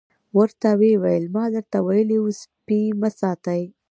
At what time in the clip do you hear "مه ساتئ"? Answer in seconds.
3.01-3.61